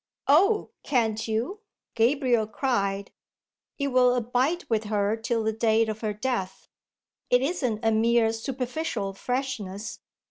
[0.27, 1.59] "Oh, can't you?"
[1.93, 3.11] Gabriel cried.
[3.77, 6.67] "It will abide with her till the day of her death.
[7.29, 9.99] It isn't a mere superficial freshness.